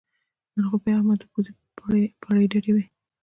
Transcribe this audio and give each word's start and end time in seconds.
نن 0.55 0.63
خو 0.69 0.75
بیا 0.83 0.93
د 0.95 0.97
احمد 0.99 1.19
پوزې 1.31 1.51
پرې 2.25 2.45
ډډې 2.51 2.71
وې 2.75 2.85